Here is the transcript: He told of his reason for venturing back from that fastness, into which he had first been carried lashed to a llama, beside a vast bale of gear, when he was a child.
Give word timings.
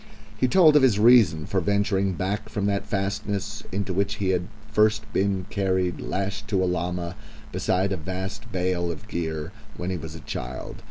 He 0.35 0.47
told 0.47 0.75
of 0.75 0.81
his 0.81 0.97
reason 0.97 1.45
for 1.45 1.61
venturing 1.61 2.13
back 2.13 2.49
from 2.49 2.65
that 2.65 2.87
fastness, 2.87 3.61
into 3.71 3.93
which 3.93 4.15
he 4.15 4.29
had 4.29 4.47
first 4.71 5.03
been 5.13 5.45
carried 5.51 6.01
lashed 6.01 6.47
to 6.47 6.63
a 6.63 6.65
llama, 6.65 7.15
beside 7.51 7.91
a 7.91 7.97
vast 7.97 8.51
bale 8.51 8.91
of 8.91 9.07
gear, 9.07 9.51
when 9.77 9.91
he 9.91 9.97
was 9.97 10.15
a 10.15 10.19
child. 10.21 10.77